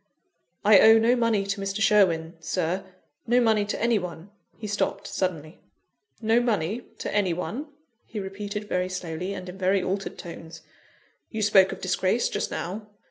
[0.65, 1.79] "I owe no money to Mr.
[1.79, 2.85] Sherwin, Sir
[3.27, 5.59] no money to any one." He stopped suddenly:
[6.19, 7.67] "No money to any one?"
[8.07, 10.63] he repeated very slowly, and in very altered tones.
[11.29, 12.87] "You spoke of disgrace just now.